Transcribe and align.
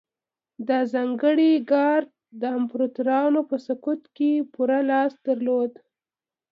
دا 0.67 0.79
ځانګړی 0.93 1.51
ګارډ 1.71 2.07
د 2.41 2.43
امپراتورانو 2.59 3.39
په 3.49 3.55
سقوط 3.67 4.01
کې 4.15 4.31
پوره 4.53 4.79
لاس 4.91 5.11
درلود 5.27 5.71